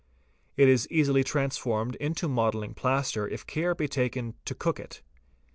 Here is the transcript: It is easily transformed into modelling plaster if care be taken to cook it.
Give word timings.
It 0.57 0.67
is 0.67 0.87
easily 0.89 1.23
transformed 1.23 1.93
into 1.97 2.27
modelling 2.27 2.73
plaster 2.73 3.27
if 3.27 3.45
care 3.45 3.75
be 3.75 3.87
taken 3.87 4.33
to 4.45 4.55
cook 4.55 4.79
it. 4.79 5.03